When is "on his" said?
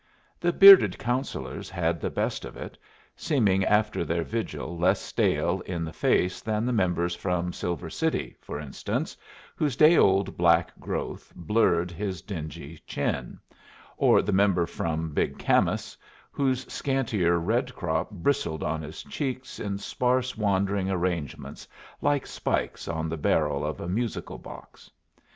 18.63-19.03